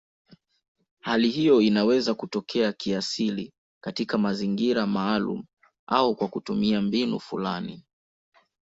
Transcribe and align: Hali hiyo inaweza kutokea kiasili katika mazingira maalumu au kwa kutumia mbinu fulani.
Hali 1.01 1.29
hiyo 1.29 1.61
inaweza 1.61 2.13
kutokea 2.13 2.73
kiasili 2.73 3.53
katika 3.83 4.17
mazingira 4.17 4.87
maalumu 4.87 5.45
au 5.87 6.15
kwa 6.15 6.27
kutumia 6.27 6.81
mbinu 6.81 7.19
fulani. 7.19 7.83